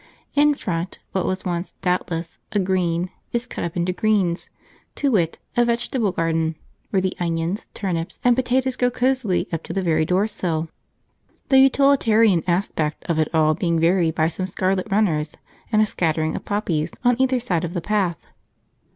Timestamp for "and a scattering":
15.71-16.35